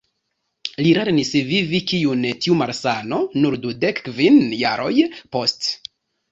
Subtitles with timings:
[0.85, 4.93] Li lernis vivi kun tiu malsano nur dudek kvin jaroj
[5.39, 5.81] poste.